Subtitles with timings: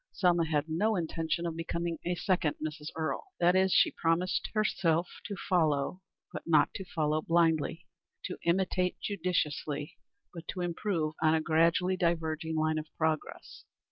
[0.11, 2.87] Selma had no intention of becoming a second Mrs.
[2.95, 3.33] Earle.
[3.39, 6.01] That is, she promised herself to follow,
[6.33, 7.85] but not to follow blindly;
[8.23, 9.99] to imitate judiciously,
[10.33, 13.63] but to improve on a gradually diverging line of progress.